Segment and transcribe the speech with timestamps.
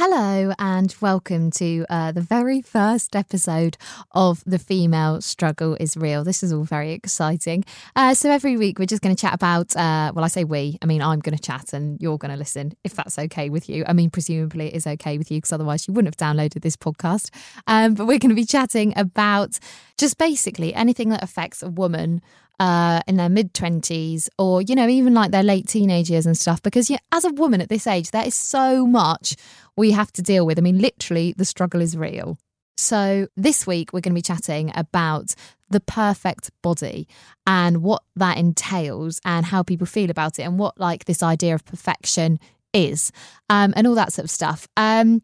[0.00, 3.76] Hello, and welcome to uh, the very first episode
[4.12, 6.22] of The Female Struggle is Real.
[6.22, 7.64] This is all very exciting.
[7.96, 10.78] Uh, so, every week we're just going to chat about, uh, well, I say we,
[10.80, 13.68] I mean, I'm going to chat and you're going to listen if that's okay with
[13.68, 13.84] you.
[13.88, 16.76] I mean, presumably it is okay with you because otherwise you wouldn't have downloaded this
[16.76, 17.30] podcast.
[17.66, 19.58] Um, but we're going to be chatting about
[19.96, 22.22] just basically anything that affects a woman
[22.60, 26.36] uh, in their mid 20s or, you know, even like their late teenage years and
[26.36, 26.62] stuff.
[26.62, 29.36] Because yeah, as a woman at this age, there is so much
[29.76, 30.58] we have to deal with.
[30.58, 32.38] I mean, literally, the struggle is real.
[32.76, 35.34] So, this week we're going to be chatting about
[35.68, 37.08] the perfect body
[37.44, 41.54] and what that entails and how people feel about it and what, like, this idea
[41.54, 42.38] of perfection
[42.72, 43.10] is
[43.50, 44.68] um, and all that sort of stuff.
[44.76, 45.22] Um,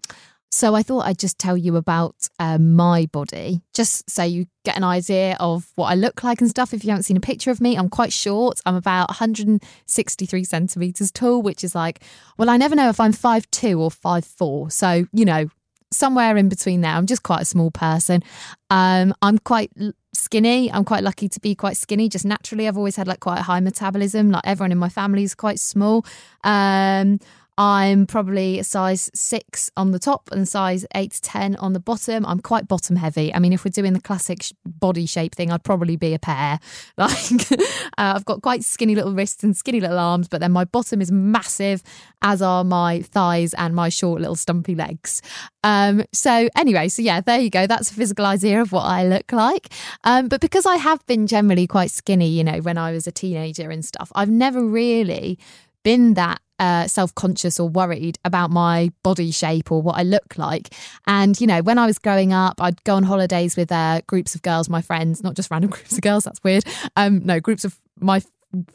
[0.55, 4.77] so I thought I'd just tell you about uh, my body, just so you get
[4.77, 6.73] an idea of what I look like and stuff.
[6.73, 8.61] If you haven't seen a picture of me, I'm quite short.
[8.65, 12.05] I'm about 163 centimeters tall, which is like,
[12.39, 14.71] well, I never know if I'm 5'2 or 5'4.
[14.71, 15.49] So, you know,
[15.91, 16.93] somewhere in between there.
[16.93, 18.23] I'm just quite a small person.
[18.71, 19.73] Um, I'm quite
[20.13, 20.71] skinny.
[20.71, 22.69] I'm quite lucky to be quite skinny just naturally.
[22.69, 24.31] I've always had like quite a high metabolism.
[24.31, 26.07] Like everyone in my family is quite small.
[26.45, 27.19] Um,
[27.57, 31.79] I'm probably a size six on the top and size eight to 10 on the
[31.79, 32.27] bottom.
[32.27, 33.33] I'm quite bottom heavy.
[33.33, 36.59] I mean, if we're doing the classic body shape thing, I'd probably be a pear.
[36.97, 37.57] Like, uh,
[37.99, 41.11] I've got quite skinny little wrists and skinny little arms, but then my bottom is
[41.11, 41.83] massive,
[42.23, 45.21] as are my thighs and my short little stumpy legs.
[45.65, 47.67] Um, so, anyway, so yeah, there you go.
[47.67, 49.69] That's a physical idea of what I look like.
[50.05, 53.13] Um, but because I have been generally quite skinny, you know, when I was a
[53.13, 55.39] teenager and stuff, I've never really
[55.83, 60.37] been that uh, self conscious or worried about my body shape or what I look
[60.37, 60.75] like.
[61.07, 64.35] And, you know, when I was growing up, I'd go on holidays with uh, groups
[64.35, 66.65] of girls, my friends, not just random groups of girls, that's weird.
[66.97, 68.23] Um, no, groups of my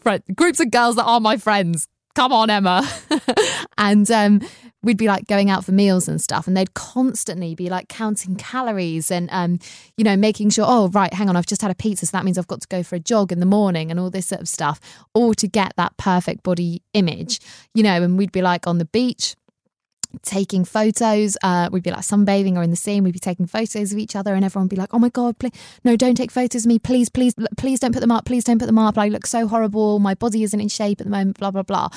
[0.01, 1.87] friends, groups of girls that are my friends.
[2.15, 2.87] Come on, Emma.
[3.77, 4.41] and um,
[4.81, 8.35] we'd be like going out for meals and stuff and they'd constantly be like counting
[8.35, 9.59] calories and um
[9.97, 12.25] you know making sure oh right hang on I've just had a pizza so that
[12.25, 14.41] means I've got to go for a jog in the morning and all this sort
[14.41, 14.79] of stuff
[15.13, 17.39] all to get that perfect body image
[17.73, 19.35] you know and we'd be like on the beach
[20.23, 23.91] taking photos uh, we'd be like sunbathing or in the sea we'd be taking photos
[23.91, 25.51] of each other and everyone would be like oh my god please
[25.83, 28.59] no don't take photos of me please please please don't put them up please don't
[28.59, 31.37] put them up I look so horrible my body isn't in shape at the moment
[31.37, 31.89] blah blah blah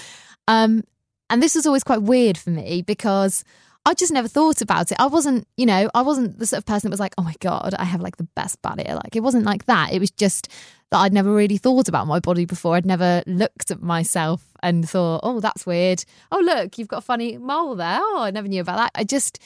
[0.48, 0.82] um,
[1.30, 3.44] and this was always quite weird for me because
[3.84, 5.00] I just never thought about it.
[5.00, 7.34] I wasn't, you know, I wasn't the sort of person that was like, oh my
[7.40, 8.84] God, I have like the best body.
[8.84, 9.92] Like, it wasn't like that.
[9.92, 10.48] It was just
[10.92, 12.76] that I'd never really thought about my body before.
[12.76, 16.04] I'd never looked at myself and thought, oh, that's weird.
[16.30, 17.98] Oh, look, you've got a funny mole there.
[17.98, 18.92] Oh, I never knew about that.
[18.94, 19.38] I just,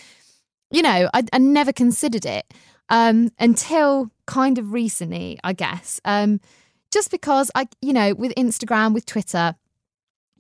[0.73, 2.53] you know, I, I never considered it
[2.89, 6.01] um, until kind of recently, I guess.
[6.05, 6.41] Um,
[6.93, 9.55] just because I, you know, with Instagram, with Twitter,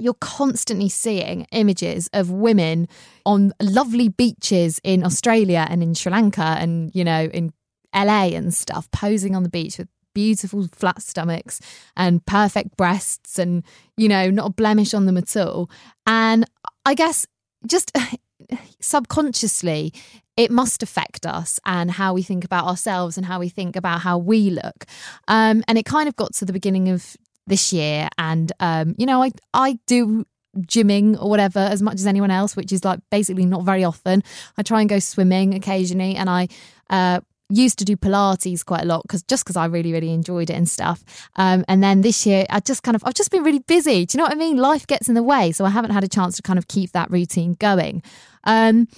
[0.00, 2.88] you're constantly seeing images of women
[3.25, 7.53] on lovely beaches in Australia and in Sri Lanka and, you know, in
[7.94, 11.60] LA and stuff, posing on the beach with beautiful flat stomachs
[11.94, 13.62] and perfect breasts and,
[13.99, 15.69] you know, not a blemish on them at all.
[16.06, 16.47] And
[16.87, 17.27] I guess
[17.66, 17.93] just
[18.81, 19.93] subconsciously,
[20.38, 24.00] it must affect us and how we think about ourselves and how we think about
[24.00, 24.87] how we look.
[25.29, 27.14] Um, and it kind of got to the beginning of
[27.46, 30.25] this year, and um, you know, I I do
[30.58, 34.23] gymming or whatever as much as anyone else, which is like basically not very often.
[34.56, 36.49] I try and go swimming occasionally, and I.
[36.88, 40.50] Uh, used to do Pilates quite a lot because just because I really, really enjoyed
[40.50, 41.04] it and stuff.
[41.37, 44.04] Um, and then this year, I just kind of, I've just been really busy.
[44.06, 44.56] Do you know what I mean?
[44.56, 45.52] Life gets in the way.
[45.52, 48.02] So I haven't had a chance to kind of keep that routine going.
[48.44, 48.88] Um,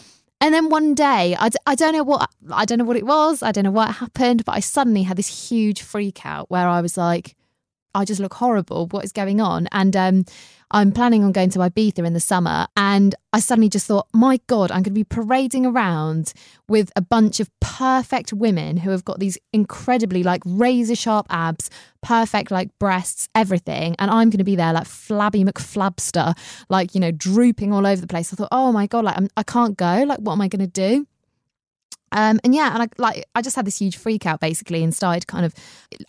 [0.41, 3.07] and then one day, I d- I don't know what, I don't know what it
[3.07, 3.43] was.
[3.43, 6.81] I don't know what happened, but I suddenly had this huge freak out where I
[6.81, 7.35] was like,
[7.95, 8.87] I just look horrible.
[8.89, 9.69] What is going on?
[9.73, 10.25] And um,
[10.71, 12.67] I'm planning on going to Ibiza in the summer.
[12.77, 16.33] And I suddenly just thought, my God, I'm going to be parading around
[16.69, 21.71] with a bunch of perfect women who have got these incredibly like razor sharp abs,
[22.03, 23.97] perfect like breasts, everything.
[23.99, 26.37] And I'm going to be there like flabby McFlabster,
[26.69, 28.33] like, you know, drooping all over the place.
[28.33, 30.05] I thought, oh my God, like I'm, I can't go.
[30.05, 31.07] Like, what am I going to do?
[32.13, 34.95] Um, and yeah, and I like I just had this huge freak out basically and
[34.95, 35.55] started kind of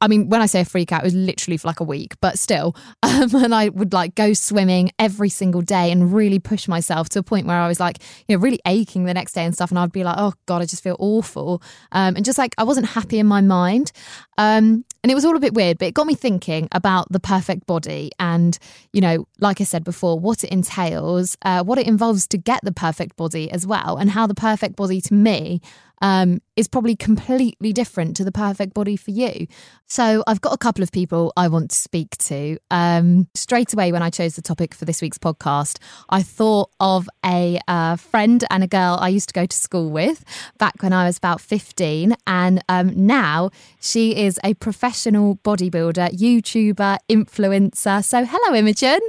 [0.02, 2.16] I mean, when I say a freak out, it was literally for like a week,
[2.22, 2.76] but still.
[3.10, 7.20] Um, and I would like go swimming every single day and really push myself to
[7.20, 7.98] a point where I was like,
[8.28, 9.72] you know, really aching the next day and stuff.
[9.72, 11.62] And I'd be like, oh God, I just feel awful.
[11.92, 13.92] Um, and just like I wasn't happy in my mind.
[14.38, 17.20] Um, and it was all a bit weird, but it got me thinking about the
[17.20, 18.58] perfect body and,
[18.94, 22.60] you know, like I said before, what it entails, uh, what it involves to get
[22.64, 25.62] the perfect body as well, and how the perfect body to me
[26.02, 29.48] um, is probably completely different to the perfect body for you.
[29.88, 32.58] So I've got a couple of people I want to speak to.
[32.70, 35.80] Um, straight away, when I chose the topic for this week's podcast,
[36.10, 39.90] I thought of a uh, friend and a girl I used to go to school
[39.90, 40.24] with
[40.58, 42.16] back when I was about 15.
[42.28, 43.50] And um, now
[43.80, 48.04] she is a professional bodybuilder, YouTuber, influencer.
[48.04, 49.00] So hello, Imogen.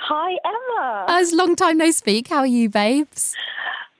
[0.00, 1.06] Hi, Emma.
[1.20, 2.28] It's long time no speak.
[2.28, 3.34] How are you, babes?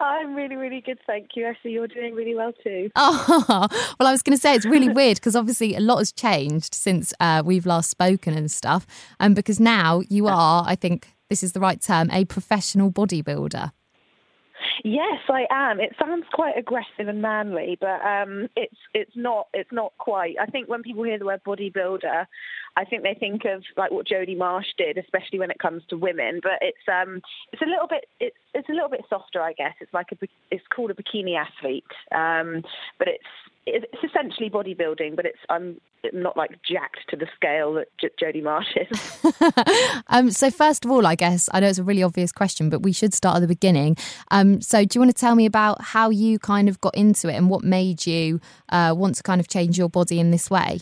[0.03, 1.45] I'm really, really good, thank you.
[1.47, 2.91] Actually, you're doing really well too.
[2.97, 3.67] Oh,
[3.99, 6.75] well, I was going to say it's really weird because obviously a lot has changed
[6.75, 8.87] since uh, we've last spoken and stuff.
[9.21, 12.91] And um, because now you are, I think this is the right term, a professional
[12.91, 13.73] bodybuilder.
[14.85, 15.81] Yes, I am.
[15.81, 20.35] It sounds quite aggressive and manly, but um, it's it's not it's not quite.
[20.41, 22.27] I think when people hear the word bodybuilder,
[22.77, 25.97] I think they think of like what Jodie Marsh did, especially when it comes to
[25.97, 26.41] women.
[26.43, 27.21] But it's um
[27.53, 29.75] it's a little bit it's it's a little bit softer, I guess.
[29.81, 31.85] It's like a it's called a bikini athlete,
[32.15, 32.63] um,
[32.99, 33.25] but it's
[33.65, 35.81] it's essentially bodybuilding, but it's I'm
[36.13, 40.03] not like jacked to the scale that J- Jodie Marsh is.
[40.09, 42.83] um, so first of all, I guess I know it's a really obvious question, but
[42.83, 43.97] we should start at the beginning.
[44.31, 47.29] Um, so do you want to tell me about how you kind of got into
[47.29, 48.41] it and what made you
[48.71, 50.81] uh, want to kind of change your body in this way?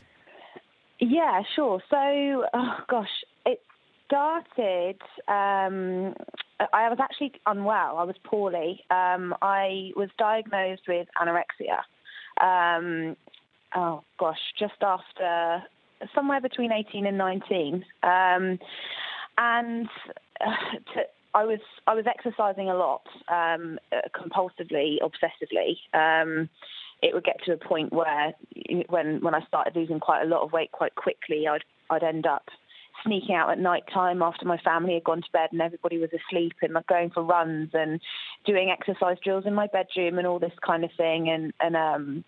[1.00, 1.82] Yeah, sure.
[1.90, 3.08] So, oh gosh,
[3.46, 3.60] it
[4.06, 5.00] started.
[5.28, 6.14] Um,
[6.72, 7.96] I was actually unwell.
[7.98, 8.84] I was poorly.
[8.90, 11.80] Um, I was diagnosed with anorexia
[12.40, 13.16] um,
[13.74, 15.62] oh gosh, just after
[16.14, 17.84] somewhere between 18 and 19.
[18.02, 18.58] Um,
[19.38, 19.88] and
[20.40, 21.02] uh, to,
[21.34, 25.76] I was I was exercising a lot, um, uh, compulsively, obsessively.
[25.94, 26.48] Um,
[27.02, 28.34] it would get to a point where,
[28.88, 32.26] when when I started losing quite a lot of weight quite quickly, I'd I'd end
[32.26, 32.44] up
[33.04, 36.10] sneaking out at night time after my family had gone to bed and everybody was
[36.12, 38.00] asleep and like going for runs and
[38.44, 42.24] doing exercise drills in my bedroom and all this kind of thing and and um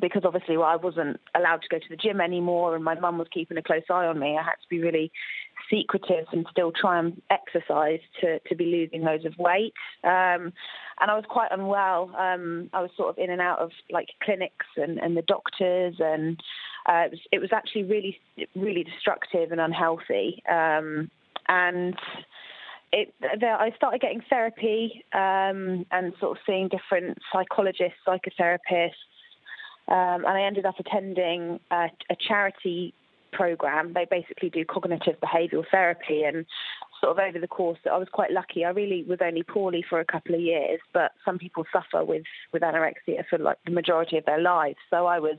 [0.00, 3.18] because obviously well, I wasn't allowed to go to the gym anymore and my mum
[3.18, 4.36] was keeping a close eye on me.
[4.38, 5.10] I had to be really
[5.70, 9.72] secretive and still try and exercise to, to be losing loads of weight.
[10.02, 10.52] Um,
[11.00, 12.14] and I was quite unwell.
[12.16, 15.96] Um, I was sort of in and out of like clinics and, and the doctors
[15.98, 16.40] and
[16.86, 18.18] uh, it, was, it was actually really,
[18.54, 20.42] really destructive and unhealthy.
[20.48, 21.10] Um,
[21.48, 21.96] and
[22.92, 28.92] it, I started getting therapy um, and sort of seeing different psychologists, psychotherapists,
[29.86, 32.94] um, and I ended up attending a, a charity
[33.34, 33.92] program.
[33.92, 36.46] They basically do cognitive behavioural therapy, and
[37.00, 38.64] sort of over the course, I was quite lucky.
[38.64, 42.24] I really was only poorly for a couple of years, but some people suffer with
[42.52, 44.78] with anorexia for like the majority of their lives.
[44.90, 45.38] So I was,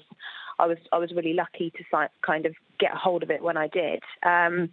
[0.59, 3.57] I was, I was really lucky to kind of get a hold of it when
[3.57, 4.03] I did.
[4.23, 4.69] Um,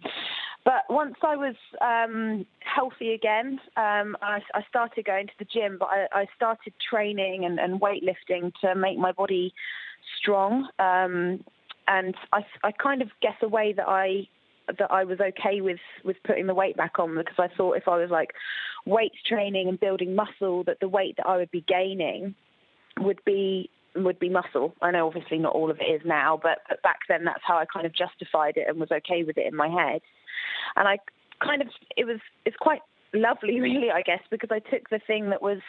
[0.65, 5.77] but once I was um, healthy again, um, I, I, started going to the gym,
[5.77, 9.53] but I, I started training and, and, weightlifting to make my body
[10.17, 10.69] strong.
[10.79, 11.43] Um,
[11.87, 14.27] and I, I, kind of guess a way that I
[14.67, 17.87] that I was okay with with putting the weight back on because I thought if
[17.87, 18.33] I was like
[18.85, 22.35] weight training and building muscle, that the weight that I would be gaining
[22.99, 24.73] would be would be muscle.
[24.81, 27.57] I know obviously not all of it is now, but, but back then that's how
[27.57, 30.01] I kind of justified it and was okay with it in my head.
[30.75, 30.97] And I
[31.43, 32.81] kind of it was it's quite
[33.13, 35.59] lovely really I guess because I took the thing that was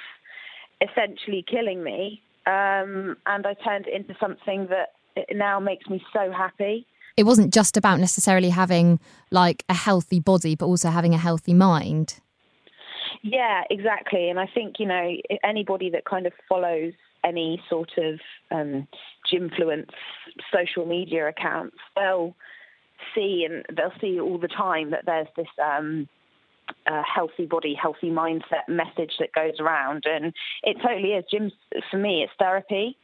[0.80, 4.92] essentially killing me um, and I turned it into something that
[5.32, 6.86] now makes me so happy.
[7.16, 8.98] It wasn't just about necessarily having
[9.30, 12.20] like a healthy body, but also having a healthy mind.
[13.22, 14.28] Yeah, exactly.
[14.28, 16.92] And I think, you know, anybody that kind of follows
[17.24, 18.86] any sort of um,
[19.32, 19.90] influence
[20.52, 22.34] social media accounts, they'll
[23.14, 26.08] see and they'll see all the time that there's this um,
[26.86, 31.24] uh, healthy body, healthy mindset message that goes around, and it totally is.
[31.30, 31.50] Gym
[31.90, 32.96] for me, it's therapy.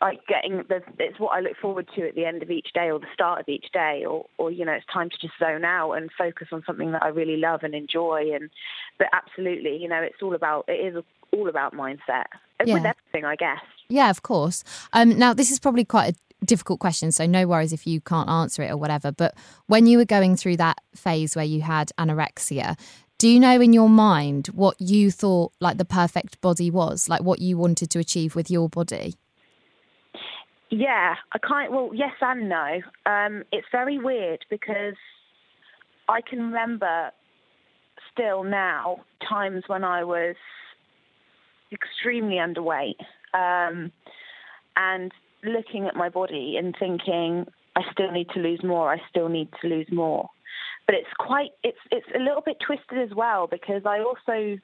[0.00, 2.90] Like getting the, it's what I look forward to at the end of each day
[2.90, 5.64] or the start of each day or or you know it's time to just zone
[5.64, 8.50] out and focus on something that I really love and enjoy and
[8.98, 11.02] but absolutely you know it's all about it is
[11.32, 12.24] all about mindset.
[12.64, 12.74] Yeah.
[12.74, 13.62] with everything I guess.
[13.88, 14.64] Yeah of course.
[14.92, 18.28] Um now this is probably quite a difficult question so no worries if you can't
[18.28, 19.34] answer it or whatever but
[19.66, 22.78] when you were going through that phase where you had anorexia
[23.18, 27.20] do you know in your mind what you thought like the perfect body was like
[27.20, 29.14] what you wanted to achieve with your body
[30.70, 31.72] yeah, I can't.
[31.72, 32.80] Well, yes and no.
[33.06, 34.94] Um, it's very weird because
[36.08, 37.10] I can remember
[38.12, 40.36] still now times when I was
[41.72, 42.98] extremely underweight
[43.34, 43.92] um,
[44.76, 45.12] and
[45.44, 47.46] looking at my body and thinking,
[47.76, 48.92] I still need to lose more.
[48.92, 50.28] I still need to lose more.
[50.86, 51.50] But it's quite.
[51.62, 54.58] It's it's a little bit twisted as well because I also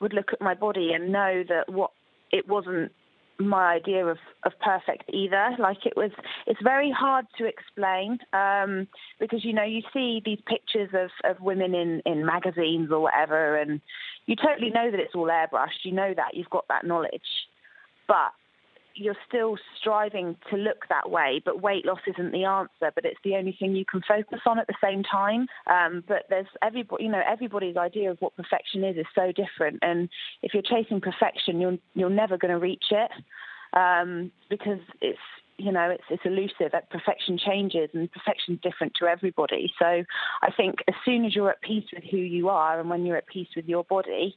[0.00, 1.90] would look at my body and know that what
[2.32, 2.92] it wasn't
[3.38, 5.50] my idea of, of perfect either.
[5.58, 6.10] Like it was,
[6.46, 8.88] it's very hard to explain um,
[9.20, 13.56] because you know you see these pictures of, of women in, in magazines or whatever,
[13.56, 13.80] and
[14.26, 15.84] you totally know that it's all airbrushed.
[15.84, 17.22] You know that you've got that knowledge,
[18.06, 18.32] but
[18.98, 22.92] you're still striving to look that way, but weight loss isn't the answer.
[22.94, 25.46] But it's the only thing you can focus on at the same time.
[25.66, 29.78] Um, but there's everybody, you know, everybody's idea of what perfection is is so different.
[29.82, 30.08] And
[30.42, 33.10] if you're chasing perfection, you're you're never going to reach it
[33.72, 35.18] um, because it's
[35.56, 36.72] you know it's it's elusive.
[36.90, 39.72] Perfection changes, and perfection's different to everybody.
[39.78, 40.04] So
[40.42, 43.16] I think as soon as you're at peace with who you are, and when you're
[43.16, 44.36] at peace with your body,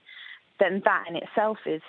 [0.60, 1.82] then that in itself is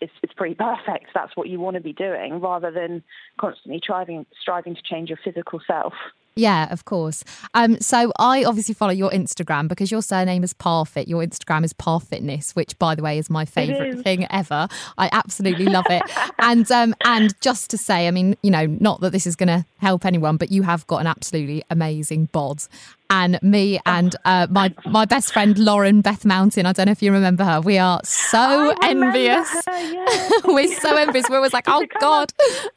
[0.00, 1.06] it's, it's pretty perfect.
[1.14, 3.02] That's what you want to be doing rather than
[3.38, 5.94] constantly striving, striving to change your physical self.
[6.38, 7.24] Yeah, of course.
[7.54, 11.08] Um, so I obviously follow your Instagram because your surname is Parfitt.
[11.08, 14.68] Your Instagram is Parfitness, which, by the way, is my favourite thing ever.
[14.98, 16.02] I absolutely love it.
[16.38, 19.48] and um, and just to say, I mean, you know, not that this is going
[19.48, 22.64] to help anyone, but you have got an absolutely amazing bod
[23.10, 26.66] and me and uh, my my best friend Lauren Beth Mountain.
[26.66, 27.60] I don't know if you remember her.
[27.60, 29.48] We are so envious.
[29.66, 30.30] Her, yeah.
[30.44, 31.28] We're so envious.
[31.28, 32.32] We're always like, oh god.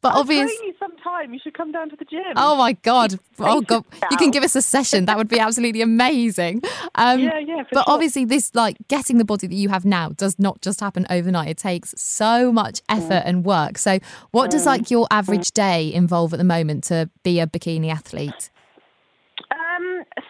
[0.00, 1.32] but obviously, you sometime.
[1.32, 2.22] You should come down to the gym.
[2.36, 3.18] Oh my god.
[3.38, 3.84] Oh god.
[4.10, 5.06] You can give us a session.
[5.06, 6.62] That would be absolutely amazing.
[6.94, 7.62] Um, yeah, yeah.
[7.72, 7.94] but sure.
[7.94, 11.48] obviously, this like getting the body that you have now does not just happen overnight.
[11.48, 13.26] It takes so much effort mm.
[13.26, 13.78] and work.
[13.78, 13.98] So,
[14.30, 14.66] what does mm.
[14.66, 15.54] like your average mm.
[15.54, 18.50] day involve at the moment to be a bikini athlete?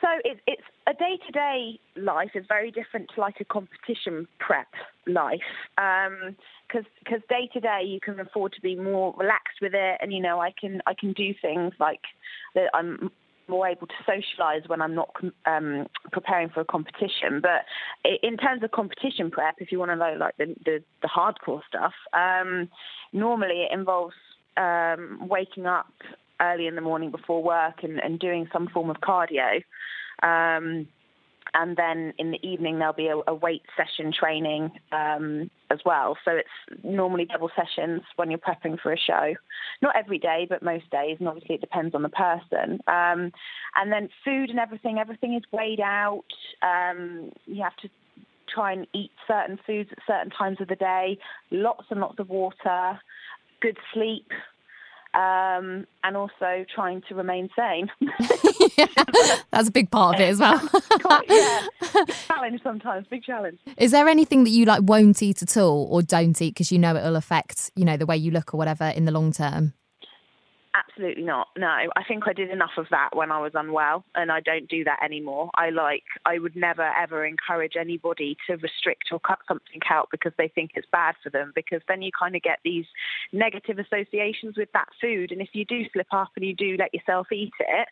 [0.02, 4.66] So it, it's a day-to-day life is very different to like a competition prep
[5.06, 5.40] life
[5.76, 10.20] because um, because day-to-day you can afford to be more relaxed with it and you
[10.20, 12.00] know I can I can do things like
[12.54, 13.10] that I'm
[13.48, 15.14] more able to socialise when I'm not
[15.46, 17.40] um, preparing for a competition.
[17.42, 17.64] But
[18.22, 21.60] in terms of competition prep, if you want to know like the, the, the hardcore
[21.68, 22.68] stuff, um,
[23.12, 24.14] normally it involves
[24.56, 25.92] um, waking up
[26.42, 29.62] early in the morning before work and, and doing some form of cardio.
[30.22, 30.88] Um,
[31.54, 36.16] and then in the evening there'll be a, a weight session training um, as well.
[36.24, 39.34] So it's normally double sessions when you're prepping for a show.
[39.82, 42.80] Not every day, but most days, and obviously it depends on the person.
[42.86, 43.32] Um,
[43.76, 46.24] and then food and everything, everything is weighed out.
[46.62, 47.88] Um, you have to
[48.52, 51.18] try and eat certain foods at certain times of the day.
[51.50, 52.98] Lots and lots of water,
[53.60, 54.26] good sleep,
[55.14, 57.90] um, and also trying to remain sane.
[58.78, 58.86] yeah,
[59.50, 60.58] that's a big part of it as well.
[61.00, 61.66] Quite, yeah,
[62.26, 63.58] challenge sometimes, big challenge.
[63.76, 66.78] Is there anything that you like won't eat at all, or don't eat because you
[66.78, 69.32] know it will affect you know the way you look or whatever in the long
[69.32, 69.74] term?
[70.74, 71.48] Absolutely not.
[71.58, 74.66] No, I think I did enough of that when I was unwell, and I don't
[74.68, 75.50] do that anymore.
[75.54, 80.32] I like, I would never ever encourage anybody to restrict or cut something out because
[80.38, 82.86] they think it's bad for them, because then you kind of get these
[83.34, 85.30] negative associations with that food.
[85.30, 87.88] And if you do slip up and you do let yourself eat it,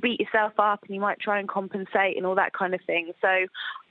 [0.00, 3.12] beat yourself up and you might try and compensate and all that kind of thing.
[3.20, 3.46] So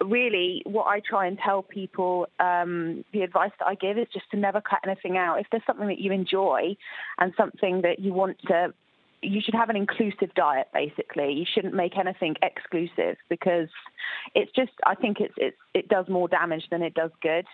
[0.05, 4.29] really what I try and tell people, um, the advice that I give is just
[4.31, 5.39] to never cut anything out.
[5.39, 6.75] If there's something that you enjoy
[7.17, 8.73] and something that you want to
[9.21, 13.69] you should have an inclusive diet basically you shouldn't make anything exclusive because
[14.35, 17.45] it's just i think it's, it's it does more damage than it does good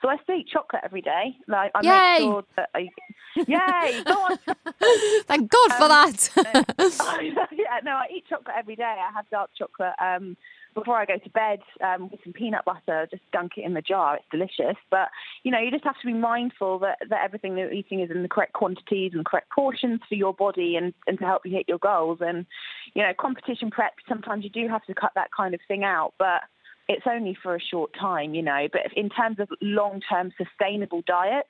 [0.00, 1.36] so I still eat chocolate every day.
[1.48, 2.24] Like I Yay.
[2.24, 2.88] make sure that I,
[3.34, 4.38] yay, go on.
[5.26, 7.48] Thank God for um, that.
[7.52, 8.84] yeah, no, I eat chocolate every day.
[8.84, 10.36] I have dark chocolate um,
[10.74, 13.08] before I go to bed um, with some peanut butter.
[13.10, 14.16] Just dunk it in the jar.
[14.16, 14.76] It's delicious.
[14.88, 15.08] But
[15.42, 18.10] you know, you just have to be mindful that, that everything that you're eating is
[18.10, 21.50] in the correct quantities and correct portions for your body and, and to help you
[21.50, 22.18] hit your goals.
[22.20, 22.46] And
[22.94, 23.94] you know, competition prep.
[24.08, 26.42] Sometimes you do have to cut that kind of thing out, but
[26.88, 28.68] it's only for a short time, you know.
[28.72, 31.48] But in terms of long-term sustainable diets,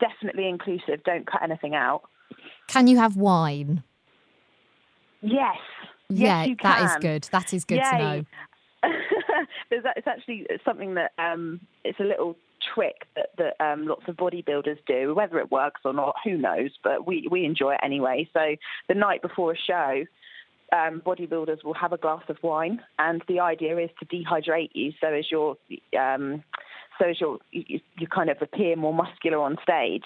[0.00, 1.02] definitely inclusive.
[1.04, 2.02] Don't cut anything out.
[2.68, 3.82] Can you have wine?
[5.20, 5.56] Yes.
[6.10, 7.28] Yeah, yes, that is good.
[7.32, 7.90] That is good Yay.
[7.90, 8.24] to know.
[9.70, 12.36] There's, it's actually something that um, it's a little
[12.74, 15.14] trick that, that um, lots of bodybuilders do.
[15.14, 16.70] Whether it works or not, who knows?
[16.82, 18.28] But we, we enjoy it anyway.
[18.32, 18.56] So
[18.88, 20.04] the night before a show,
[20.72, 24.92] um, bodybuilders will have a glass of wine, and the idea is to dehydrate you,
[25.00, 25.56] so as your
[25.98, 26.42] um,
[26.98, 30.04] so as your you, you kind of appear more muscular on stage.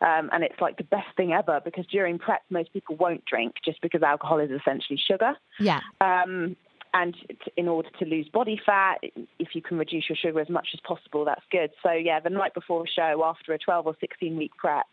[0.00, 3.54] Um, and it's like the best thing ever because during prep, most people won't drink
[3.64, 5.34] just because alcohol is essentially sugar.
[5.58, 5.80] Yeah.
[6.00, 6.56] Um,
[6.94, 7.14] and
[7.56, 8.98] in order to lose body fat,
[9.38, 11.70] if you can reduce your sugar as much as possible, that's good.
[11.82, 14.86] So yeah, the night before a show, after a 12 or 16 week prep,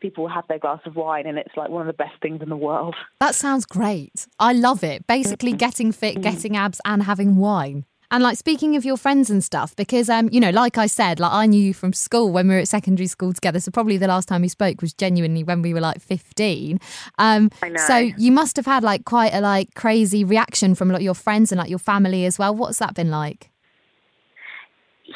[0.00, 2.42] people will have their glass of wine and it's like one of the best things
[2.42, 2.94] in the world.
[3.20, 4.26] That sounds great.
[4.38, 5.06] I love it.
[5.06, 7.84] Basically, getting fit, getting abs, and having wine.
[8.10, 11.20] And like speaking of your friends and stuff, because um, you know, like I said,
[11.20, 13.60] like I knew you from school when we were at secondary school together.
[13.60, 16.80] So probably the last time we spoke was genuinely when we were like fifteen.
[17.18, 17.84] Um, I know.
[17.86, 21.52] So you must have had like quite a like crazy reaction from like your friends
[21.52, 22.54] and like your family as well.
[22.54, 23.50] What's that been like?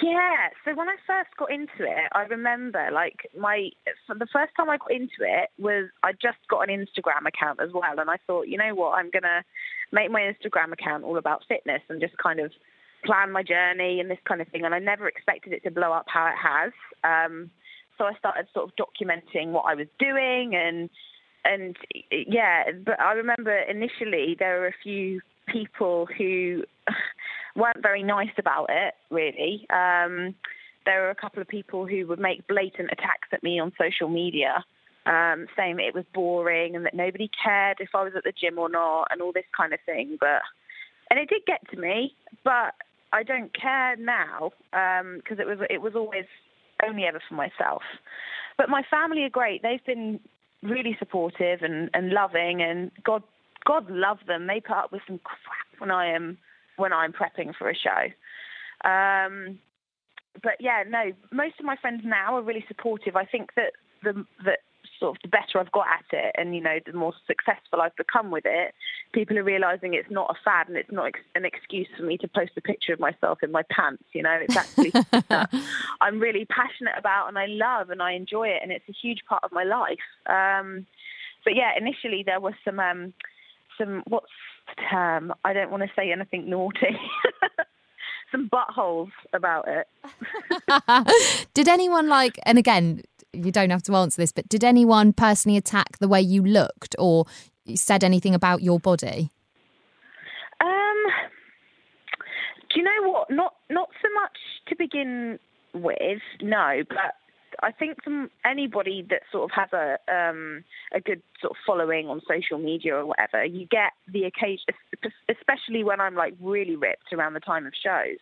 [0.01, 3.69] Yeah, so when I first got into it, I remember like my
[4.07, 7.61] so the first time I got into it was I just got an Instagram account
[7.61, 9.45] as well, and I thought, you know what, I'm gonna
[9.93, 12.53] make my Instagram account all about fitness and just kind of
[13.05, 14.65] plan my journey and this kind of thing.
[14.65, 16.73] And I never expected it to blow up how it has.
[17.05, 17.51] Um,
[17.99, 20.89] so I started sort of documenting what I was doing and
[21.45, 21.77] and
[22.11, 26.63] yeah, but I remember initially there were a few people who
[27.57, 29.67] weren't very nice about it, really.
[29.71, 30.35] Um,
[30.85, 34.09] there were a couple of people who would make blatant attacks at me on social
[34.09, 34.65] media,
[35.07, 38.33] um, saying that it was boring and that nobody cared if I was at the
[38.33, 40.17] gym or not, and all this kind of thing.
[40.19, 40.43] But
[41.11, 42.75] and it did get to me, but
[43.13, 46.25] I don't care now because it was it was always
[46.87, 47.83] only ever for myself.
[48.57, 49.63] But my family are great.
[49.63, 50.21] They've been
[50.63, 53.23] really supportive and, and loving, and God
[53.67, 54.47] God love them.
[54.47, 56.39] They put up with some crap when I am
[56.77, 58.89] when I'm prepping for a show.
[58.89, 59.59] Um,
[60.43, 63.17] but yeah, no, most of my friends now are really supportive.
[63.17, 64.61] I think that the that
[64.99, 67.97] sort of the better I've got at it, and you know, the more successful I've
[67.97, 68.75] become with it,
[69.13, 72.17] people are realizing it's not a fad and it's not ex- an excuse for me
[72.19, 74.05] to post a picture of myself in my pants.
[74.13, 74.93] You know, it's actually
[76.01, 79.21] I'm really passionate about and I love and I enjoy it, and it's a huge
[79.29, 79.99] part of my life.
[80.27, 80.87] Um,
[81.45, 83.13] but yeah, initially there was some um,
[83.77, 84.33] some what's
[84.91, 85.33] term?
[85.45, 86.97] I don't want to say anything naughty.
[88.33, 89.87] some buttholes about it.
[91.55, 95.57] did anyone like, and again, you don't have to answer this, but did anyone personally
[95.57, 97.27] attack the way you looked or
[97.75, 99.31] said anything about your body?
[100.61, 100.97] Um,
[102.71, 103.31] do you know what?
[103.31, 105.39] Not not so much to begin
[105.75, 106.83] with, no.
[106.89, 107.17] But
[107.63, 112.09] I think from anybody that sort of has a um, a good sort of following
[112.09, 114.75] on social media or whatever, you get the occasion,
[115.29, 118.19] especially when I'm like really ripped around the time of shows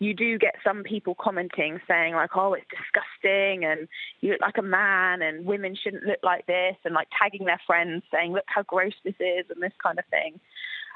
[0.00, 3.88] you do get some people commenting saying like, oh, it's disgusting and
[4.20, 7.60] you look like a man and women shouldn't look like this and like tagging their
[7.66, 10.38] friends saying, look how gross this is and this kind of thing.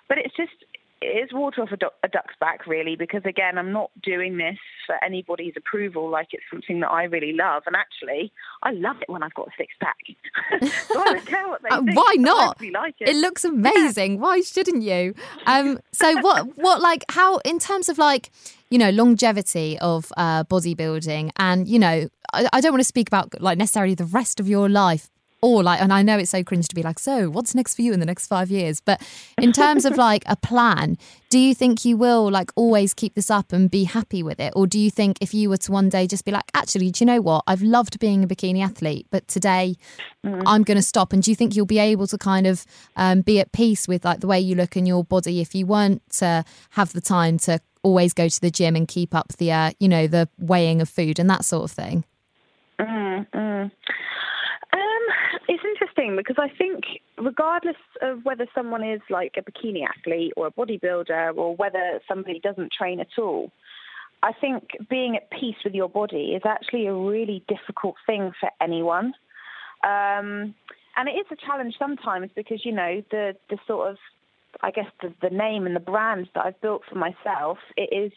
[0.09, 0.53] But it's just,
[1.03, 4.37] it is water off a, duck, a duck's back really because again, I'm not doing
[4.39, 7.65] this for anybody's approval like it's something that I really love.
[7.67, 9.97] And actually, I love it when I've got a six pack.
[10.89, 11.97] so I don't care what they Uh, think.
[11.97, 12.61] why not?
[12.61, 13.09] Really like it.
[13.11, 14.21] It looks amazing.
[14.21, 15.15] Why shouldn't you?
[15.47, 16.57] Um, so what?
[16.57, 18.31] What like how in terms of like
[18.71, 23.09] you know longevity of uh, bodybuilding, and you know I, I don't want to speak
[23.09, 25.09] about like necessarily the rest of your life.
[25.43, 27.83] Or like, and I know it's so cringe to be like, so what's next for
[27.83, 28.81] you in the next five years?
[28.81, 29.03] But
[29.39, 30.97] in terms of like a plan,
[31.31, 34.53] do you think you will like always keep this up and be happy with it?
[34.55, 37.03] Or do you think if you were to one day just be like, actually, do
[37.03, 37.43] you know what?
[37.49, 39.77] I've loved being a bikini athlete, but today
[40.25, 41.13] I'm going to stop.
[41.13, 44.05] And do you think you'll be able to kind of um, be at peace with
[44.05, 47.39] like the way you look in your body if you weren't to have the time
[47.39, 50.81] to always go to the gym and keep up the, uh, you know, the weighing
[50.81, 52.05] of food and that sort of thing?
[52.79, 53.71] Mm, mm.
[56.03, 56.85] Interesting because I think
[57.19, 62.41] regardless of whether someone is like a bikini athlete or a bodybuilder or whether somebody
[62.41, 63.51] doesn't train at all,
[64.23, 68.51] I think being at peace with your body is actually a really difficult thing for
[68.61, 69.15] anyone.
[69.85, 70.55] Um,
[70.97, 73.97] and it is a challenge sometimes because, you know, the, the sort of,
[74.61, 78.13] I guess, the, the name and the brand that I've built for myself, it is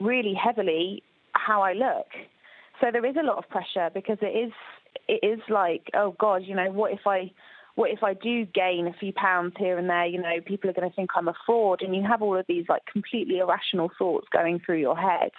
[0.00, 1.02] really heavily
[1.32, 2.06] how I look.
[2.80, 4.52] So there is a lot of pressure because it is
[5.08, 7.32] it is like, oh God, you know, what if I
[7.76, 10.06] what if I do gain a few pounds here and there?
[10.06, 12.46] You know, people are going to think I'm a fraud, and you have all of
[12.48, 15.30] these like completely irrational thoughts going through your head.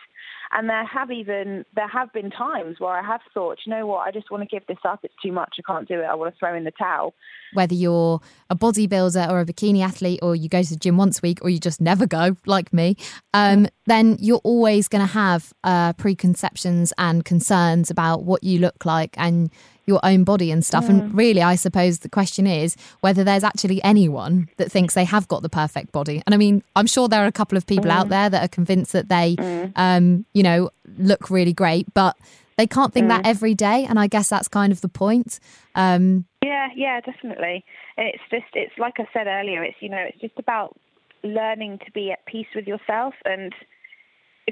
[0.52, 4.08] And there have even there have been times where I have thought, you know what,
[4.08, 5.02] I just want to give this up.
[5.04, 5.56] It's too much.
[5.60, 6.06] I can't do it.
[6.06, 7.14] I want to throw in the towel.
[7.54, 11.20] Whether you're a bodybuilder or a bikini athlete, or you go to the gym once
[11.20, 12.98] a week, or you just never go, like me,
[13.34, 18.86] um, then you're always going to have uh, preconceptions and concerns about what you look
[18.86, 19.50] like and
[19.88, 20.88] your own body and stuff.
[20.90, 25.28] And really, I suppose the question is whether there's actually anyone that thinks they have
[25.30, 26.22] got the perfect body.
[26.26, 28.50] And I mean, I'm sure there are a couple of people out there that are
[28.50, 29.38] convinced that they,
[29.76, 32.18] um, you know, look really great, but
[32.58, 33.86] they can't think that every day.
[33.88, 35.40] And I guess that's kind of the point.
[35.74, 37.64] Um, Yeah, yeah, definitely.
[37.98, 40.78] And it's just, it's like I said earlier, it's, you know, it's just about
[41.24, 43.14] learning to be at peace with yourself.
[43.26, 43.54] And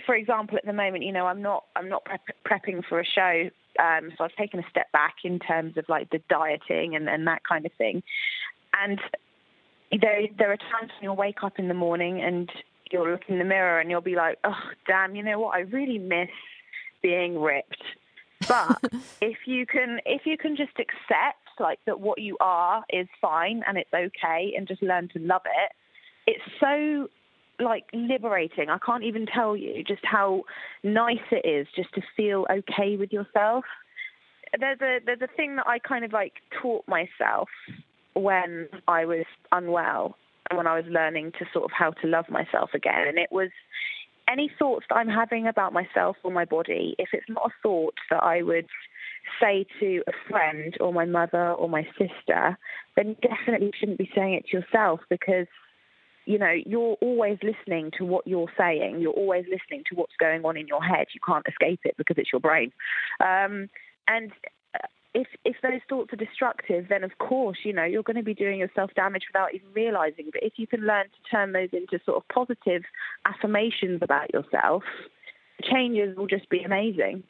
[0.05, 3.05] for example, at the moment, you know, I'm not, I'm not prep, prepping for a
[3.05, 3.49] show.
[3.79, 7.27] Um, so I've taken a step back in terms of like the dieting and, and
[7.27, 8.03] that kind of thing.
[8.79, 8.99] And
[9.91, 12.49] there, there are times when you'll wake up in the morning and
[12.91, 15.55] you'll look in the mirror and you'll be like, oh, damn, you know what?
[15.55, 16.29] I really miss
[17.01, 17.83] being ripped.
[18.47, 18.79] But
[19.21, 23.63] if you can, if you can just accept like that what you are is fine
[23.67, 25.71] and it's okay and just learn to love it,
[26.27, 27.09] it's so
[27.59, 28.69] like liberating.
[28.69, 30.43] I can't even tell you just how
[30.83, 33.65] nice it is just to feel okay with yourself.
[34.59, 37.49] There's a there's a thing that I kind of like taught myself
[38.13, 40.15] when I was unwell
[40.49, 43.07] and when I was learning to sort of how to love myself again.
[43.07, 43.49] And it was
[44.29, 47.95] any thoughts that I'm having about myself or my body, if it's not a thought
[48.09, 48.67] that I would
[49.41, 52.57] say to a friend or my mother or my sister,
[52.95, 55.47] then definitely shouldn't be saying it to yourself because
[56.25, 58.99] you know, you're always listening to what you're saying.
[58.99, 61.07] You're always listening to what's going on in your head.
[61.13, 62.71] You can't escape it because it's your brain.
[63.19, 63.69] Um,
[64.07, 64.31] and
[64.73, 68.23] uh, if if those thoughts are destructive, then of course, you know, you're going to
[68.23, 70.29] be doing yourself damage without even realizing.
[70.31, 72.83] But if you can learn to turn those into sort of positive
[73.25, 74.83] affirmations about yourself,
[75.63, 77.23] changes will just be amazing.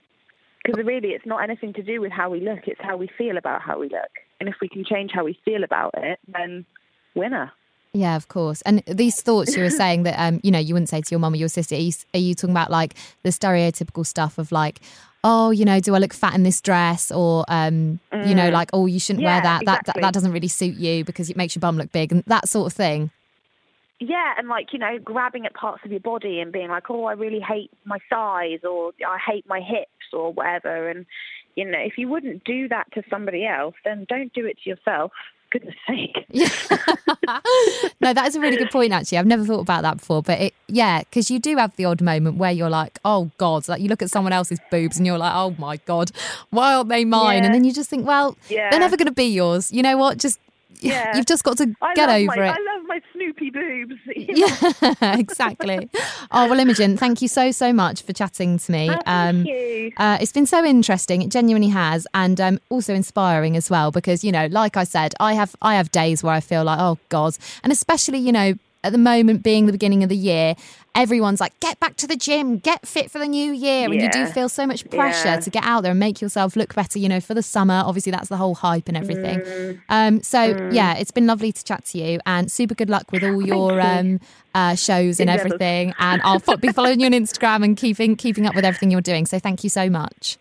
[0.63, 3.37] Because really, it's not anything to do with how we look; it's how we feel
[3.37, 4.11] about how we look.
[4.39, 6.65] And if we can change how we feel about it, then
[7.13, 7.51] winner.
[7.95, 8.61] Yeah, of course.
[8.63, 11.19] And these thoughts you were saying that um, you know, you wouldn't say to your
[11.19, 11.75] mum or your sister.
[11.75, 14.81] Are you, are you talking about like the stereotypical stuff of like,
[15.23, 18.69] oh, you know, do I look fat in this dress, or um, you know, like,
[18.73, 19.65] oh, you shouldn't wear Yeah, that.
[19.65, 22.23] That, that that doesn't really suit you because it makes your bum look big, and
[22.27, 23.11] that sort of thing.
[23.99, 27.05] Yeah, and like, you know, grabbing at parts of your body and being like, oh,
[27.05, 30.89] I really hate my thighs or I hate my hips or whatever.
[30.89, 31.05] And,
[31.55, 34.69] you know, if you wouldn't do that to somebody else, then don't do it to
[34.69, 35.13] yourself.
[35.55, 36.25] Goodness sake.
[38.01, 38.91] No, that is a really good point.
[38.93, 40.21] Actually, I've never thought about that before.
[40.21, 43.67] But it, yeah, because you do have the odd moment where you're like, oh god,
[43.67, 46.11] like you look at someone else's boobs and you're like, oh my god,
[46.51, 47.39] why aren't they mine?
[47.39, 47.45] Yeah.
[47.45, 48.69] And then you just think, well, Yeah.
[48.69, 49.71] they're never going to be yours.
[49.71, 50.17] You know what?
[50.17, 50.39] Just
[50.81, 51.15] Yeah.
[51.15, 52.55] you've just got to I get over my, it.
[52.57, 53.95] I love my Snoopy boobs.
[54.15, 55.89] Yeah, exactly.
[56.31, 58.89] Oh well, Imogen, thank you so so much for chatting to me.
[58.89, 59.91] Oh, thank you.
[59.97, 61.21] Uh, it's been so interesting.
[61.21, 63.91] It genuinely has, and um, also inspiring as well.
[63.91, 66.79] Because you know, like I said, I have I have days where I feel like,
[66.79, 70.55] oh God, and especially you know at the moment being the beginning of the year,
[70.93, 74.09] everyone's like, get back to the gym, get fit for the new year, and you
[74.11, 75.39] do feel so much pressure Yeah.
[75.41, 76.97] to get out there and make yourself look better.
[76.99, 79.39] You know, for the summer, obviously that's the whole hype and everything.
[79.39, 79.81] Mm.
[79.89, 83.23] Um, so yeah, it's been lovely to chat to you, and super good luck with
[83.23, 83.81] all your you.
[83.81, 84.19] um,
[84.53, 85.93] uh, shows and everything.
[85.99, 89.25] And I'll be following you on Instagram and keeping keeping up with everything you're doing.
[89.25, 90.37] So thank you so much.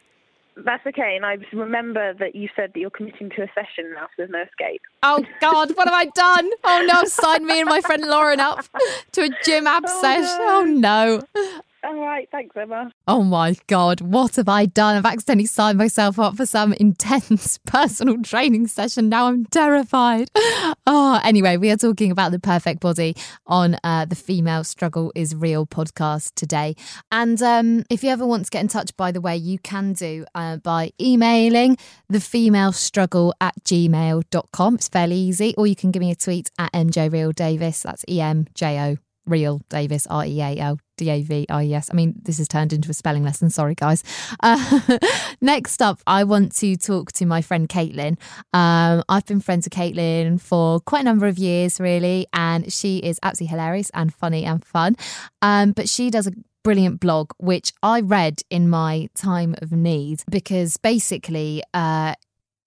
[0.57, 1.14] That's okay.
[1.17, 4.31] And I remember that you said that you're committing to a session now, so there's
[4.31, 4.83] no escape.
[5.03, 6.51] Oh God, what have I done?
[6.62, 8.64] Oh no, I've me and my friend Lauren up
[9.12, 11.21] to a gym ab Oh, no.
[11.21, 11.61] Oh no.
[11.85, 12.29] All right.
[12.33, 12.90] Thanks, Emma.
[13.07, 14.97] Oh my God, what have I done?
[14.97, 19.09] I've accidentally signed myself up for some intense personal training session.
[19.09, 20.31] Now I'm terrified.
[20.87, 23.16] Oh, anyway, we are talking about the perfect body
[23.47, 26.75] on uh, the Female Struggle is Real podcast today.
[27.11, 29.94] And um, if you ever want to get in touch, by the way, you can
[29.94, 31.77] do uh, by emailing
[32.12, 34.75] thefemalestruggle female struggle at gmail.com.
[34.75, 35.55] It's fairly easy.
[35.57, 37.83] Or you can give me a tweet at MJ Real Davies.
[37.83, 41.64] That's E M J O Real Davies, R E A L D A V I
[41.64, 41.88] E S.
[41.90, 43.50] I mean, this has turned into a spelling lesson.
[43.50, 44.02] Sorry, guys.
[44.40, 44.80] Uh,
[45.40, 48.18] next up, I want to talk to my friend Caitlin.
[48.52, 52.98] Um, I've been friends with Caitlin for quite a number of years, really, and she
[52.98, 54.96] is absolutely hilarious and funny and fun.
[55.42, 56.32] Um, but she does a
[56.62, 62.14] brilliant blog, which I read in my time of need because basically, uh,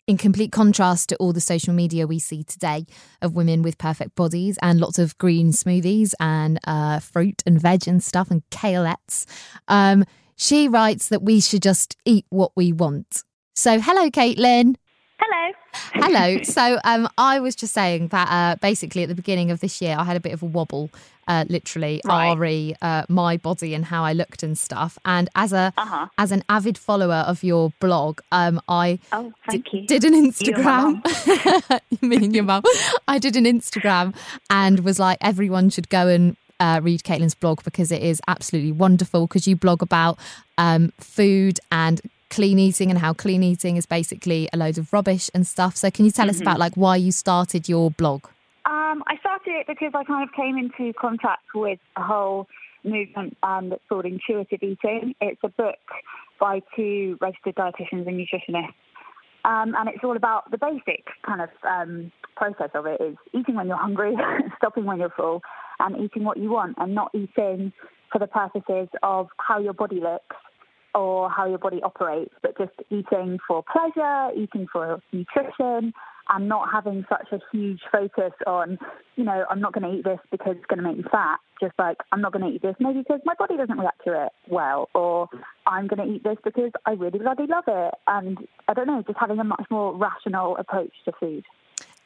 [0.07, 2.85] in complete contrast to all the social media we see today
[3.21, 7.87] of women with perfect bodies and lots of green smoothies and uh, fruit and veg
[7.87, 9.25] and stuff and kalettes,
[9.67, 10.05] um,
[10.37, 13.23] she writes that we should just eat what we want.
[13.53, 14.75] So, hello, Caitlin.
[15.19, 15.53] Hello.
[15.93, 16.39] Hello.
[16.43, 19.95] So um, I was just saying that uh, basically at the beginning of this year,
[19.97, 20.89] I had a bit of a wobble,
[21.27, 22.33] uh, literally, Right.
[22.37, 24.97] re uh, my body and how I looked and stuff.
[25.05, 26.07] And as a Uh-huh.
[26.17, 29.87] as an avid follower of your blog, um, I Oh, thank d- you.
[29.87, 31.01] did an You Instagram.
[32.01, 32.63] me and your mum.
[33.07, 34.15] I did an Instagram
[34.49, 38.71] and was like, everyone should go and uh, read Caitlin's blog because it is absolutely
[38.71, 39.27] wonderful.
[39.27, 40.17] Because you blog about
[40.57, 45.29] um, food and clean eating and how clean eating is basically a load of rubbish
[45.33, 45.77] and stuff.
[45.77, 46.41] So can you tell us Mm-hmm.
[46.43, 48.23] about like why you started your blog?
[48.67, 52.47] Um, I started it because I kind of came into contact with a whole
[52.84, 55.15] movement um, that's called intuitive eating.
[55.21, 55.80] It's a book
[56.38, 58.73] by two registered dietitians and nutritionists.
[59.45, 63.56] Um, and it's all about the basic kind of um, process of it is eating
[63.56, 64.13] when you're hungry,
[64.58, 65.41] stopping when you're full,
[65.80, 67.71] and eating what you want, and not eating
[68.12, 70.36] for the purposes of how your body looks
[70.93, 75.93] or how your body operates, but just eating for pleasure, eating for nutrition,
[76.29, 78.77] and not having such a huge focus on,
[79.15, 81.39] you know, I'm not going to eat this because it's going to make me fat.
[81.59, 84.25] Just like, I'm not going to eat this maybe because my body doesn't react to
[84.25, 85.27] it well, or
[85.65, 87.93] I'm going to eat this because I really bloody love it.
[88.07, 88.37] And
[88.67, 91.43] I don't know, just having a much more rational approach to food.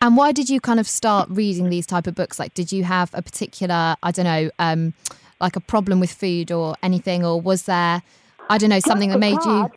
[0.01, 2.39] And why did you kind of start reading these type of books?
[2.39, 4.93] Like, did you have a particular, I don't know, um,
[5.39, 8.01] like a problem with food or anything, or was there,
[8.49, 9.69] I don't know, something that made you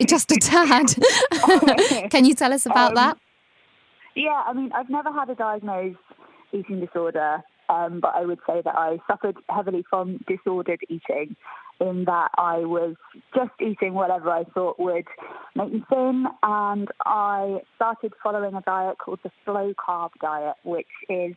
[0.06, 0.94] just a tad?
[2.10, 3.18] Can you tell us about Um, that?
[4.14, 5.98] Yeah, I mean, I've never had a diagnosed
[6.52, 11.36] eating disorder, um, but I would say that I suffered heavily from disordered eating
[11.80, 12.94] in that I was
[13.34, 15.06] just eating whatever I thought would
[15.56, 16.26] make me thin.
[16.42, 21.34] And I started following a diet called the slow carb diet, which is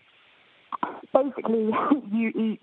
[1.13, 1.71] basically
[2.11, 2.61] you eat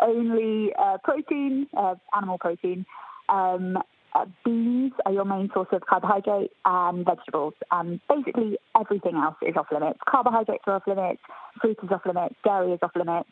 [0.00, 2.86] only uh, protein, uh, animal protein.
[3.28, 3.78] Um,
[4.14, 7.54] uh, beans are your main source of carbohydrate and vegetables.
[7.70, 9.98] And basically everything else is off limits.
[10.08, 11.20] Carbohydrates are off limits,
[11.60, 13.28] fruit is off limits, dairy is off limits,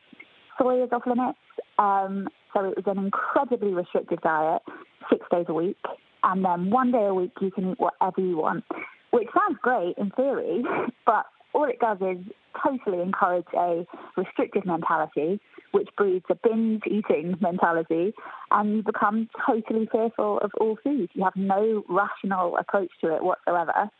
[0.58, 1.38] soy is off limits.
[1.78, 4.62] Um, so it was an incredibly restrictive diet,
[5.10, 5.78] six days a week.
[6.22, 8.64] And then one day a week you can eat whatever you want,
[9.10, 10.62] which sounds great in theory,
[11.06, 12.22] but all it does is
[12.62, 15.40] totally encourage a restrictive mentality,
[15.72, 18.12] which breeds a binge eating mentality,
[18.50, 21.08] and you become totally fearful of all food.
[21.14, 23.90] You have no rational approach to it whatsoever.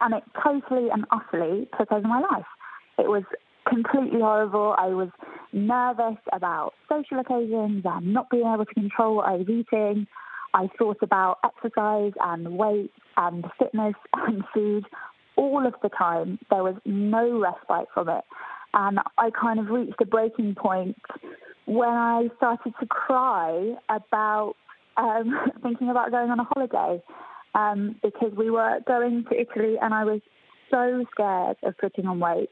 [0.00, 2.46] And it totally and utterly took over my life.
[2.98, 3.24] It was
[3.68, 4.74] completely horrible.
[4.78, 5.08] I was
[5.52, 10.06] nervous about social occasions and not being able to control what I was eating.
[10.54, 14.86] I thought about exercise and weight and fitness and food
[15.36, 16.38] all of the time.
[16.50, 18.24] There was no respite from it.
[18.74, 20.96] And I kind of reached a breaking point
[21.66, 24.54] when I started to cry about
[24.96, 27.02] um, thinking about going on a holiday
[27.54, 30.20] um, because we were going to Italy and I was
[30.70, 32.50] so scared of putting on weight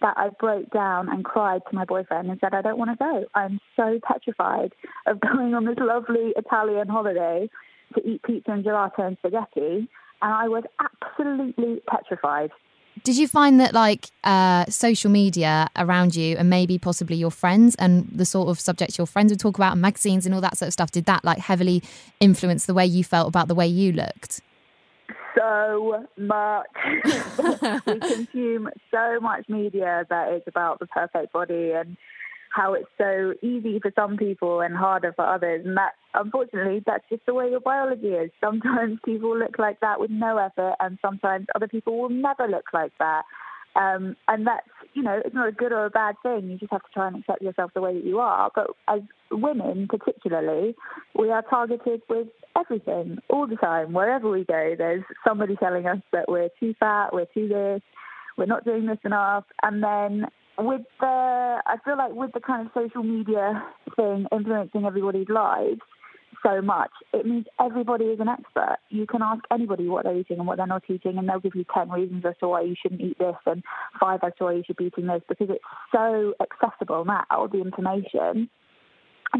[0.00, 2.96] that I broke down and cried to my boyfriend and said, I don't want to
[2.96, 3.24] go.
[3.34, 4.72] I'm so petrified
[5.06, 7.50] of going on this lovely Italian holiday
[7.94, 9.88] to eat pizza and gelato and spaghetti.
[10.22, 12.50] And I was absolutely petrified.
[13.04, 17.76] Did you find that like uh, social media around you and maybe possibly your friends
[17.76, 20.58] and the sort of subjects your friends would talk about and magazines and all that
[20.58, 21.82] sort of stuff, did that like heavily
[22.18, 24.40] influence the way you felt about the way you looked?
[25.38, 26.66] so much.
[27.86, 31.96] we consume so much media that is about the perfect body and
[32.58, 35.64] how it's so easy for some people and harder for others.
[35.64, 38.30] And that, unfortunately, that's just the way your biology is.
[38.40, 42.66] Sometimes people look like that with no effort, and sometimes other people will never look
[42.74, 43.22] like that.
[43.76, 46.50] Um, and that's, you know, it's not a good or a bad thing.
[46.50, 48.50] You just have to try and accept yourself the way that you are.
[48.52, 50.74] But as women, particularly,
[51.16, 52.26] we are targeted with
[52.58, 53.92] everything all the time.
[53.92, 57.82] Wherever we go, there's somebody telling us that we're too fat, we're too this,
[58.36, 59.44] we're not doing this enough.
[59.62, 60.26] And then
[60.58, 61.06] with the,
[61.66, 63.64] I feel like with the kind of social media
[63.96, 65.80] thing influencing everybody's lives
[66.42, 68.78] so much, it means everybody is an expert.
[68.90, 71.54] You can ask anybody what they're eating and what they're not eating, and they'll give
[71.54, 73.62] you 10 reasons as to why you shouldn't eat this and
[74.00, 77.60] five as to why you should be eating this because it's so accessible now, the
[77.60, 78.48] information,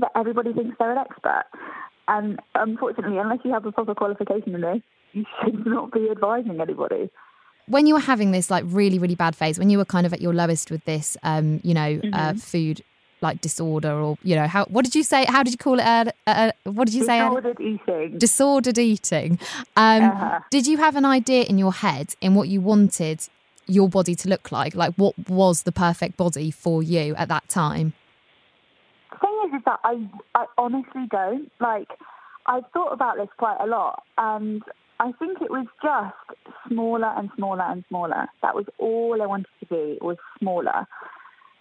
[0.01, 1.45] that everybody thinks they're an expert.
[2.09, 4.81] And unfortunately, unless you have a proper qualification in this,
[5.13, 7.11] you should not be advising anybody.
[7.69, 10.13] When you were having this like really, really bad phase, when you were kind of
[10.13, 12.83] at your lowest with this, um, you know, uh, food
[13.21, 15.25] like disorder or, you know, how, what did you say?
[15.25, 15.85] How did you call it?
[15.85, 17.19] Uh, uh, what did you say?
[17.19, 18.19] Disordered eating.
[18.19, 19.39] disordered eating.
[19.77, 20.41] Um, Uh-huh.
[20.51, 23.21] Did you have an idea in your head in what you wanted
[23.67, 24.75] your body to look like?
[24.75, 27.93] Like, what was the perfect body for you at that time?
[29.11, 31.51] The thing is, is that I, I honestly don't.
[31.61, 31.89] Like,
[32.47, 34.63] I've thought about this quite a lot, and
[35.01, 38.27] I think it was just smaller and smaller and smaller.
[38.43, 40.87] That was all I wanted to be was smaller.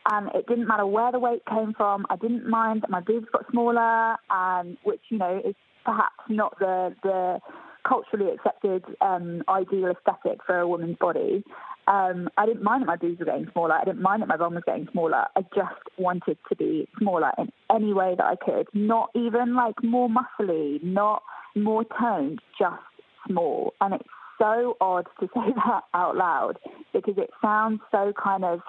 [0.09, 2.05] And it didn't matter where the weight came from.
[2.09, 6.57] I didn't mind that my boobs got smaller, and which you know is perhaps not
[6.59, 7.39] the the
[7.87, 11.43] culturally accepted um, ideal aesthetic for a woman's body.
[11.87, 13.73] Um, I didn't mind that my boobs were getting smaller.
[13.73, 15.25] I didn't mind that my bum was getting smaller.
[15.35, 18.67] I just wanted to be smaller in any way that I could.
[18.73, 21.23] Not even like more muscly, not
[21.55, 22.81] more toned, just
[23.27, 23.73] small.
[23.81, 26.57] And it's so odd to say that out loud
[26.93, 28.61] because it sounds so kind of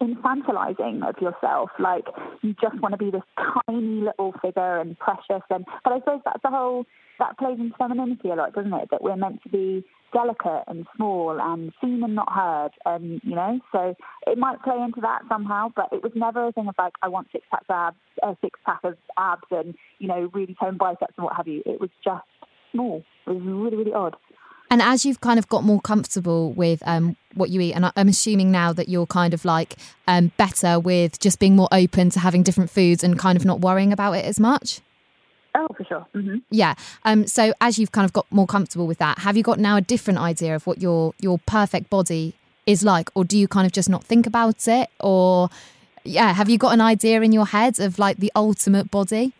[0.00, 1.70] infantilizing of yourself.
[1.78, 2.04] Like
[2.42, 3.22] you just want to be this
[3.66, 5.42] tiny little figure and precious.
[5.50, 6.84] And but I suppose that's the whole
[7.18, 8.88] that plays into femininity a lot, doesn't it?
[8.90, 13.34] That we're meant to be delicate and small and seen and not heard, and you
[13.34, 13.60] know.
[13.72, 13.94] So
[14.26, 17.08] it might play into that somehow, but it was never a thing of like I
[17.08, 21.14] want six pack abs, a six pack of abs, and you know really toned biceps
[21.16, 21.62] and what have you.
[21.66, 22.24] It was just
[22.72, 23.02] small.
[23.28, 24.16] Was really really odd.
[24.70, 28.08] And as you've kind of got more comfortable with um, what you eat, and I'm
[28.08, 32.20] assuming now that you're kind of like um, better with just being more open to
[32.20, 34.80] having different foods and kind of not worrying about it as much.
[35.54, 36.06] Oh, for sure.
[36.14, 36.36] Mm-hmm.
[36.50, 36.74] Yeah.
[37.04, 37.26] Um.
[37.26, 39.80] So as you've kind of got more comfortable with that, have you got now a
[39.80, 42.34] different idea of what your your perfect body
[42.66, 45.48] is like, or do you kind of just not think about it, or
[46.04, 49.32] yeah, have you got an idea in your head of like the ultimate body?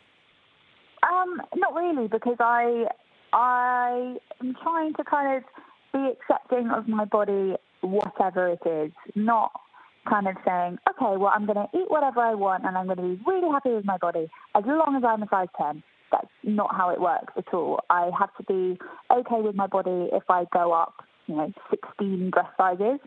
[1.02, 2.86] Um, not really, because I
[3.32, 5.42] I am trying to kind of
[5.92, 9.52] be accepting of my body, whatever it is, not
[10.08, 12.96] kind of saying, okay, well, I'm going to eat whatever I want and I'm going
[12.96, 15.82] to be really happy with my body as long as I'm a size 10.
[16.10, 17.80] That's not how it works at all.
[17.90, 18.78] I have to be
[19.12, 22.98] okay with my body if I go up, you know, 16 dress sizes,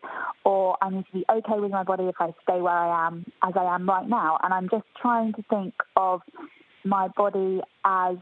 [0.45, 3.25] or I need to be okay with my body if I stay where I am
[3.43, 4.38] as I am right now.
[4.43, 6.21] And I'm just trying to think of
[6.84, 8.17] my body as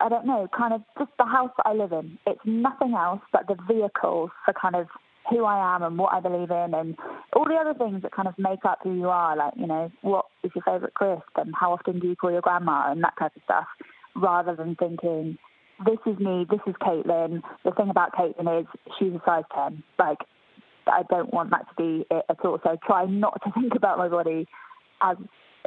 [0.00, 2.18] I don't know, kind of just the house that I live in.
[2.26, 4.88] It's nothing else but the vehicle for kind of
[5.30, 6.96] who I am and what I believe in and
[7.34, 9.90] all the other things that kind of make up who you are, like, you know,
[10.02, 13.14] what is your favourite crisp and how often do you call your grandma and that
[13.18, 13.66] type of stuff,
[14.14, 15.38] rather than thinking,
[15.84, 17.42] this is me, this is Caitlin.
[17.64, 18.66] The thing about Caitlin is
[18.98, 19.82] she's a size 10.
[19.98, 20.18] Like,
[20.86, 22.58] I don't want that to be it at all.
[22.62, 24.46] So try not to think about my body
[25.02, 25.16] as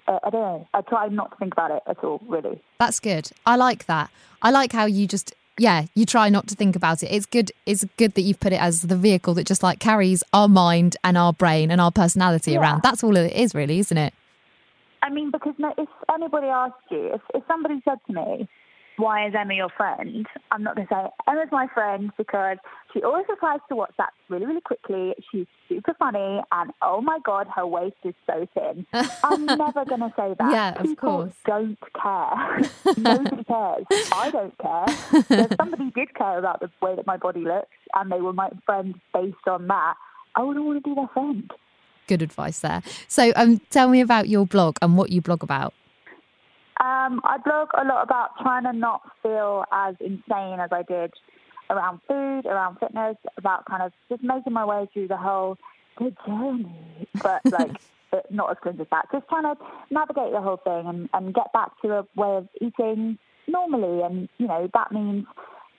[0.07, 0.67] uh, I don't know.
[0.73, 2.61] I try not to think about it at all, really.
[2.79, 3.31] That's good.
[3.45, 4.09] I like that.
[4.41, 7.07] I like how you just yeah, you try not to think about it.
[7.07, 7.51] It's good.
[7.65, 10.95] It's good that you've put it as the vehicle that just like carries our mind
[11.03, 12.61] and our brain and our personality Yeah.
[12.61, 12.81] around.
[12.81, 14.13] That's all it is, really, isn't it?
[15.01, 18.47] I mean, because if anybody asked you, if, if somebody said to me,
[18.99, 20.27] why is Emma your friend?
[20.51, 22.57] I'm not going to say Emma's my friend because
[22.93, 25.13] she always replies to WhatsApp really, really quickly.
[25.31, 28.85] She's super funny, and oh my god, her waist is so thin.
[29.23, 30.51] I'm never going to say that.
[30.51, 31.33] Yeah, of People course.
[31.45, 32.61] don't care.
[32.97, 33.85] Nobody cares.
[34.11, 34.85] I don't care.
[35.45, 38.49] if somebody did care about the way that my body looks, and they were my
[38.65, 39.93] friend based on that,
[40.35, 41.49] I wouldn't want to be their friend.
[42.07, 42.81] Good advice there.
[43.07, 45.73] So, um, tell me about your blog and what you blog about.
[46.79, 51.13] Um, I blog a lot about trying to not feel as insane as I did
[51.69, 55.57] around food, around fitness, about kind of just making my way through the whole
[55.97, 57.71] the journey, but like
[58.31, 59.07] not as cringe as that.
[59.11, 59.61] Just trying to
[59.91, 64.29] navigate the whole thing and, and get back to a way of eating normally, and
[64.37, 65.25] you know that means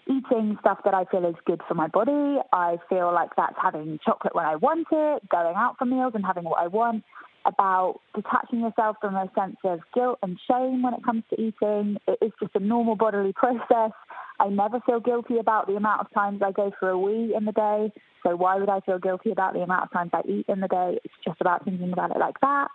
[0.07, 2.39] eating stuff that I feel is good for my body.
[2.53, 6.25] I feel like that's having chocolate when I want it, going out for meals and
[6.25, 7.05] having what I want,
[7.45, 11.97] about detaching yourself from a sense of guilt and shame when it comes to eating.
[12.07, 13.93] It is just a normal bodily process.
[14.39, 17.45] I never feel guilty about the amount of times I go for a wee in
[17.45, 17.93] the day.
[18.23, 20.69] So why would I feel guilty about the amount of times I eat in the
[20.69, 20.99] day?
[21.05, 22.69] It's just about thinking about it like that.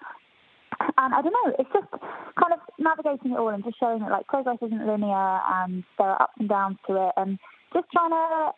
[0.98, 4.12] And I don't know, it's just kind of navigating it all and just showing that
[4.12, 7.40] like progress isn't linear and there are ups and downs to it and
[7.74, 8.52] just trying to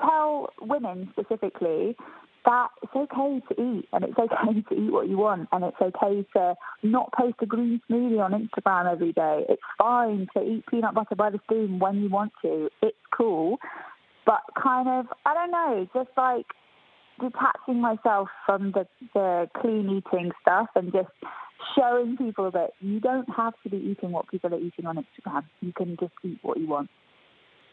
[0.00, 1.96] tell women specifically
[2.44, 5.76] that it's okay to eat and it's okay to eat what you want and it's
[5.80, 9.44] okay to not post a green smoothie on Instagram every day.
[9.48, 12.68] It's fine to eat peanut butter by the spoon when you want to.
[12.82, 13.58] It's cool.
[14.26, 16.46] But kind of, I don't know, just like
[17.20, 21.10] detaching myself from the, the clean eating stuff and just
[21.76, 25.44] showing people that you don't have to be eating what people are eating on Instagram.
[25.60, 26.90] You can just eat what you want.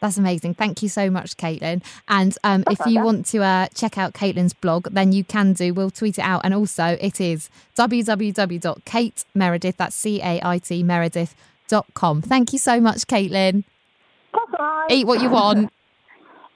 [0.02, 0.56] That's amazing.
[0.56, 1.84] Thank you so much, Caitlin.
[2.08, 5.74] And um, if you want to uh, check out Caitlin's blog, then you can do.
[5.74, 6.42] We'll tweet it out.
[6.44, 12.24] And also, it is www.caitmeredith, that's C A I T Meredith.com.
[12.24, 13.64] Thank you so much, Caitlin.
[14.58, 14.88] Right.
[14.90, 15.72] Eat what you want.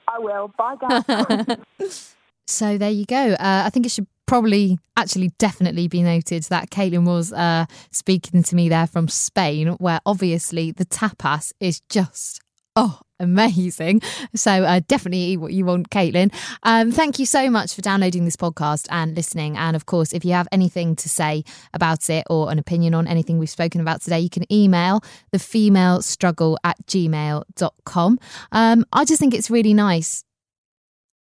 [0.08, 0.52] I will.
[0.56, 1.46] Bye, guys.
[2.48, 3.32] So there you go.
[3.32, 8.44] Uh, I think it should probably actually definitely be noted that Caitlin was uh, speaking
[8.44, 12.40] to me there from Spain, where obviously the tapas is just
[12.76, 14.02] oh amazing.
[14.34, 16.32] So uh, definitely eat what you want, Caitlin.
[16.62, 19.56] Um, thank you so much for downloading this podcast and listening.
[19.56, 23.06] And of course, if you have anything to say about it or an opinion on
[23.06, 25.02] anything we've spoken about today, you can email
[25.32, 28.18] the female struggle at gmail.com.
[28.52, 30.24] Um, I just think it's really nice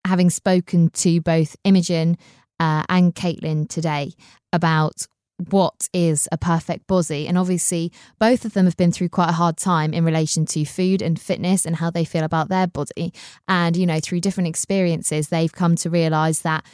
[0.05, 2.17] having spoken to both Imogen
[2.59, 4.13] uh, and Caitlin today
[4.53, 5.05] about
[5.49, 7.27] what is a perfect body.
[7.27, 10.65] And obviously, both of them have been through quite a hard time in relation to
[10.65, 13.13] food and fitness and how they feel about their body.
[13.47, 16.65] And, you know, through different experiences, they've come to realize that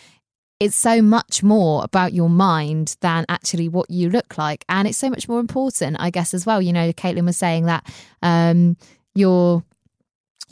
[0.60, 4.64] it's so much more about your mind than actually what you look like.
[4.70, 6.62] And it's so much more important, I guess, as well.
[6.62, 7.86] You know, Caitlin was saying that
[8.22, 8.78] um,
[9.14, 9.64] your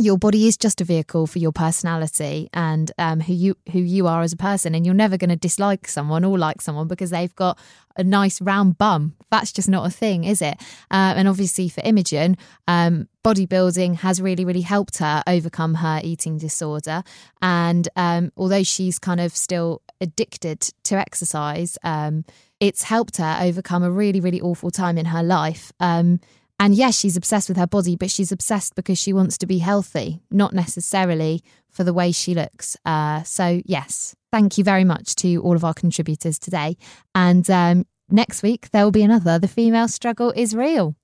[0.04, 4.08] your body is just a vehicle for your personality and um, who you who you
[4.08, 7.10] are as a person and you're never going to dislike someone or like someone because
[7.10, 7.58] they've got
[7.98, 9.16] a nice round bum.
[9.30, 10.58] That's just not a thing is it?
[10.90, 12.38] Uh, and obviously for imogen
[12.68, 17.04] um, bodybuilding has really really helped her overcome her eating disorder.
[17.42, 22.26] And um, although she's kind of still addicted to exercise um,
[22.60, 25.72] it's helped her overcome a really really awful time in her life.
[25.80, 26.20] Um,
[26.62, 29.58] and yes, she's obsessed with her body, but she's obsessed because she wants to be
[29.58, 32.78] healthy, not necessarily for the way she looks.
[32.86, 36.78] Uh, so, yes, thank you very much to all of our contributors today.
[37.16, 40.96] And um, next week, there will be another The Female Struggle is Real.